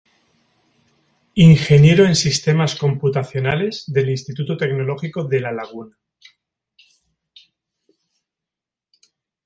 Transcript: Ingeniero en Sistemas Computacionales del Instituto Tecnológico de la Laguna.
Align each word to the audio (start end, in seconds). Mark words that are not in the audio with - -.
Ingeniero 1.49 2.05
en 2.05 2.15
Sistemas 2.15 2.73
Computacionales 2.75 3.83
del 3.85 4.09
Instituto 4.09 4.57
Tecnológico 4.57 5.25
de 5.25 5.41
la 5.41 5.51
Laguna. 5.51 5.95